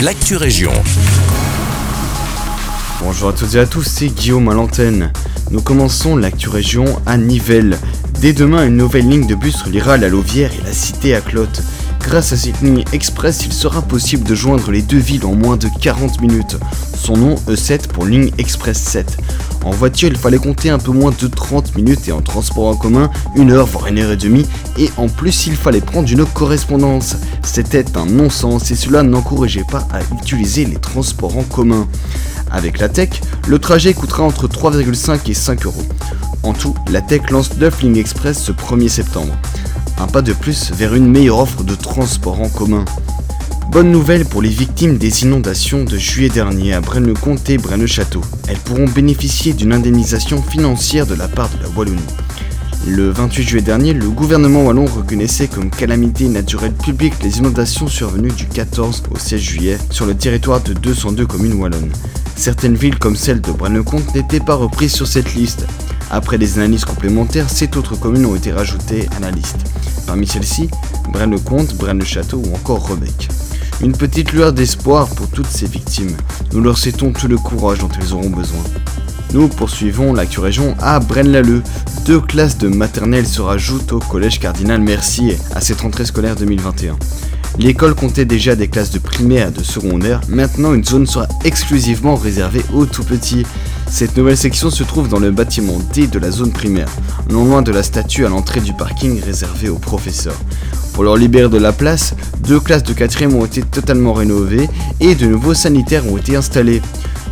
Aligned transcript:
l'actu 0.00 0.36
région. 0.36 0.72
Bonjour 3.02 3.30
à 3.30 3.32
toutes 3.32 3.54
et 3.54 3.58
à 3.58 3.66
tous, 3.66 3.82
c'est 3.82 4.08
Guillaume 4.08 4.48
à 4.48 4.54
l'antenne. 4.54 5.10
Nous 5.50 5.62
commençons 5.62 6.16
l'actu 6.16 6.48
région 6.50 6.84
à 7.06 7.16
Nivelles. 7.16 7.78
Dès 8.20 8.32
demain, 8.32 8.66
une 8.66 8.76
nouvelle 8.76 9.08
ligne 9.08 9.26
de 9.26 9.34
bus 9.34 9.62
reliera 9.62 9.96
la 9.96 10.08
Louvière 10.08 10.50
et 10.52 10.62
la 10.64 10.72
cité 10.72 11.14
à 11.14 11.20
Clotte. 11.20 11.62
Grâce 12.06 12.32
à 12.32 12.36
cette 12.36 12.60
ligne 12.60 12.84
express, 12.92 13.44
il 13.44 13.52
sera 13.52 13.82
possible 13.82 14.22
de 14.22 14.36
joindre 14.36 14.70
les 14.70 14.80
deux 14.80 14.96
villes 14.96 15.26
en 15.26 15.34
moins 15.34 15.56
de 15.56 15.66
40 15.66 16.20
minutes. 16.20 16.56
Son 16.96 17.16
nom 17.16 17.34
E7 17.48 17.88
pour 17.88 18.06
ligne 18.06 18.30
express 18.38 18.78
7. 18.78 19.16
En 19.64 19.70
voiture, 19.72 20.08
il 20.08 20.16
fallait 20.16 20.38
compter 20.38 20.70
un 20.70 20.78
peu 20.78 20.92
moins 20.92 21.10
de 21.10 21.26
30 21.26 21.74
minutes 21.74 22.06
et 22.06 22.12
en 22.12 22.22
transport 22.22 22.68
en 22.68 22.76
commun, 22.76 23.10
une 23.34 23.50
heure 23.50 23.66
voire 23.66 23.88
une 23.88 23.98
heure 23.98 24.12
et 24.12 24.16
demie. 24.16 24.46
Et 24.78 24.88
en 24.98 25.08
plus, 25.08 25.48
il 25.48 25.56
fallait 25.56 25.80
prendre 25.80 26.08
une 26.08 26.24
correspondance. 26.24 27.16
C'était 27.42 27.98
un 27.98 28.06
non-sens 28.06 28.70
et 28.70 28.76
cela 28.76 29.02
n'encourageait 29.02 29.66
pas 29.68 29.88
à 29.92 29.98
utiliser 30.14 30.64
les 30.64 30.76
transports 30.76 31.36
en 31.36 31.42
commun. 31.42 31.88
Avec 32.52 32.78
la 32.78 32.88
Tech, 32.88 33.20
le 33.48 33.58
trajet 33.58 33.94
coûtera 33.94 34.22
entre 34.22 34.46
3,5 34.46 35.28
et 35.28 35.34
5 35.34 35.66
euros. 35.66 35.84
En 36.44 36.52
tout, 36.52 36.76
la 36.92 37.00
Tech 37.00 37.30
lance 37.30 37.56
9 37.56 37.82
lignes 37.82 37.96
express 37.96 38.40
ce 38.40 38.52
1er 38.52 38.88
septembre. 38.88 39.36
Un 39.98 40.06
pas 40.06 40.20
de 40.20 40.34
plus 40.34 40.72
vers 40.72 40.94
une 40.94 41.10
meilleure 41.10 41.38
offre 41.38 41.64
de 41.64 41.74
transport 41.74 42.40
en 42.40 42.48
commun. 42.48 42.84
Bonne 43.70 43.90
nouvelle 43.90 44.26
pour 44.26 44.42
les 44.42 44.50
victimes 44.50 44.98
des 44.98 45.22
inondations 45.22 45.84
de 45.84 45.96
juillet 45.96 46.28
dernier 46.28 46.74
à 46.74 46.82
Braine-le-Comte 46.82 47.48
et 47.48 47.56
Braine-le-Château. 47.56 48.20
Elles 48.46 48.58
pourront 48.58 48.84
bénéficier 48.86 49.54
d'une 49.54 49.72
indemnisation 49.72 50.42
financière 50.42 51.06
de 51.06 51.14
la 51.14 51.28
part 51.28 51.48
de 51.48 51.62
la 51.62 51.68
Wallonie. 51.70 52.00
Le 52.86 53.10
28 53.10 53.42
juillet 53.42 53.64
dernier, 53.64 53.94
le 53.94 54.08
gouvernement 54.10 54.66
wallon 54.66 54.84
reconnaissait 54.84 55.48
comme 55.48 55.70
calamité 55.70 56.28
naturelle 56.28 56.74
publique 56.74 57.22
les 57.22 57.38
inondations 57.38 57.88
survenues 57.88 58.32
du 58.32 58.46
14 58.46 59.04
au 59.10 59.18
16 59.18 59.40
juillet 59.40 59.78
sur 59.90 60.04
le 60.04 60.14
territoire 60.14 60.62
de 60.62 60.74
202 60.74 61.26
communes 61.26 61.54
wallonnes. 61.54 61.90
Certaines 62.36 62.76
villes 62.76 62.98
comme 62.98 63.16
celle 63.16 63.40
de 63.40 63.50
Braine-le-Comte 63.50 64.14
n'étaient 64.14 64.40
pas 64.40 64.54
reprises 64.54 64.92
sur 64.92 65.06
cette 65.06 65.34
liste. 65.34 65.66
Après 66.10 66.38
des 66.38 66.58
analyses 66.58 66.84
complémentaires, 66.84 67.50
sept 67.50 67.76
autres 67.76 67.96
communes 67.96 68.26
ont 68.26 68.36
été 68.36 68.52
rajoutées 68.52 69.08
à 69.16 69.20
la 69.20 69.30
liste. 69.30 69.58
Parmi 70.06 70.26
celles-ci, 70.26 70.68
Braine-le-Comte, 71.12 71.74
Braine-le-Château 71.74 72.42
ou 72.46 72.54
encore 72.54 72.88
Rebec. 72.88 73.28
Une 73.82 73.92
petite 73.92 74.32
lueur 74.32 74.52
d'espoir 74.52 75.08
pour 75.08 75.28
toutes 75.28 75.48
ces 75.48 75.66
victimes. 75.66 76.16
Nous 76.52 76.60
leur 76.60 76.78
souhaitons 76.78 77.12
tout 77.12 77.28
le 77.28 77.36
courage 77.36 77.80
dont 77.80 77.88
elles 78.00 78.14
auront 78.14 78.30
besoin. 78.30 78.62
Nous 79.32 79.48
poursuivons 79.48 80.12
l'actu 80.12 80.40
région 80.40 80.74
à 80.80 81.00
Braine-l'Alleud. 81.00 81.62
Deux 82.06 82.20
classes 82.20 82.58
de 82.58 82.68
maternelle 82.68 83.26
se 83.26 83.40
rajoutent 83.40 83.92
au 83.92 83.98
collège 83.98 84.38
Cardinal 84.38 84.80
Mercier 84.80 85.36
à 85.54 85.60
cette 85.60 85.80
rentrée 85.80 86.04
scolaire 86.04 86.36
2021. 86.36 86.96
L'école 87.58 87.94
comptait 87.94 88.26
déjà 88.26 88.54
des 88.54 88.68
classes 88.68 88.90
de 88.90 88.98
primaire 88.98 89.48
et 89.48 89.50
de 89.50 89.62
secondaire, 89.62 90.20
maintenant 90.28 90.74
une 90.74 90.84
zone 90.84 91.06
sera 91.06 91.26
exclusivement 91.44 92.14
réservée 92.14 92.62
aux 92.74 92.84
tout 92.84 93.02
petits. 93.02 93.46
Cette 93.88 94.16
nouvelle 94.16 94.36
section 94.36 94.70
se 94.70 94.82
trouve 94.82 95.08
dans 95.08 95.18
le 95.18 95.30
bâtiment 95.30 95.78
D 95.94 96.06
de 96.06 96.18
la 96.18 96.30
zone 96.30 96.52
primaire, 96.52 96.88
non 97.30 97.44
loin 97.46 97.62
de 97.62 97.72
la 97.72 97.82
statue 97.82 98.26
à 98.26 98.28
l'entrée 98.28 98.60
du 98.60 98.74
parking 98.74 99.22
réservé 99.22 99.70
aux 99.70 99.78
professeurs. 99.78 100.38
Pour 100.92 101.04
leur 101.04 101.16
libérer 101.16 101.48
de 101.48 101.56
la 101.56 101.72
place, 101.72 102.14
deux 102.40 102.60
classes 102.60 102.82
de 102.82 102.92
quatrième 102.92 103.34
ont 103.34 103.46
été 103.46 103.62
totalement 103.62 104.12
rénovées 104.12 104.68
et 105.00 105.14
de 105.14 105.26
nouveaux 105.26 105.54
sanitaires 105.54 106.06
ont 106.06 106.18
été 106.18 106.36
installés. 106.36 106.82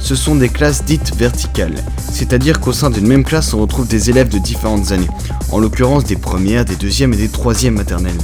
Ce 0.04 0.14
sont 0.14 0.34
des 0.34 0.50
classes 0.50 0.84
dites 0.84 1.16
verticales, 1.16 1.82
c'est-à-dire 2.12 2.60
qu'au 2.60 2.74
sein 2.74 2.90
d'une 2.90 3.06
même 3.06 3.24
classe 3.24 3.54
on 3.54 3.62
retrouve 3.62 3.88
des 3.88 4.10
élèves 4.10 4.28
de 4.28 4.36
différentes 4.36 4.92
années, 4.92 5.08
en 5.50 5.58
l'occurrence 5.58 6.04
des 6.04 6.16
premières, 6.16 6.66
des 6.66 6.76
deuxièmes 6.76 7.14
et 7.14 7.16
des 7.16 7.30
troisièmes 7.30 7.76
maternelles. 7.76 8.18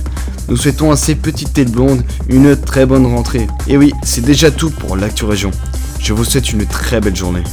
Nous 0.50 0.58
souhaitons 0.58 0.92
à 0.92 0.96
ces 0.98 1.14
petites 1.14 1.54
têtes 1.54 1.72
blondes 1.72 2.04
une 2.28 2.54
très 2.54 2.84
bonne 2.84 3.06
rentrée. 3.06 3.46
Et 3.66 3.78
oui, 3.78 3.94
c'est 4.02 4.22
déjà 4.22 4.50
tout 4.50 4.68
pour 4.68 4.94
l'actu 4.94 5.24
région. 5.24 5.52
Je 5.98 6.12
vous 6.12 6.24
souhaite 6.24 6.52
une 6.52 6.66
très 6.66 7.00
belle 7.00 7.16
journée. 7.16 7.44